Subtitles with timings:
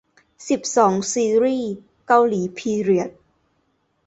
[0.49, 1.71] สิบสอง ซีรีส์
[2.07, 3.09] เกาหลีพีเรียด